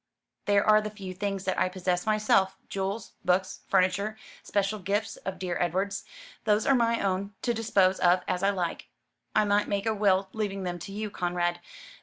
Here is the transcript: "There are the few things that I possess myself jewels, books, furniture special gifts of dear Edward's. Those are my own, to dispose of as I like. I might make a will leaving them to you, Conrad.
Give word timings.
"There 0.45 0.65
are 0.67 0.81
the 0.81 0.89
few 0.89 1.13
things 1.13 1.43
that 1.43 1.59
I 1.59 1.69
possess 1.69 2.07
myself 2.07 2.57
jewels, 2.69 3.11
books, 3.23 3.59
furniture 3.67 4.17
special 4.41 4.79
gifts 4.79 5.15
of 5.17 5.37
dear 5.37 5.59
Edward's. 5.61 6.05
Those 6.43 6.65
are 6.65 6.73
my 6.73 6.99
own, 7.01 7.35
to 7.43 7.53
dispose 7.53 7.99
of 7.99 8.23
as 8.27 8.41
I 8.41 8.49
like. 8.49 8.87
I 9.35 9.45
might 9.45 9.67
make 9.67 9.85
a 9.85 9.93
will 9.93 10.29
leaving 10.33 10.63
them 10.63 10.79
to 10.79 10.91
you, 10.91 11.11
Conrad. 11.11 11.59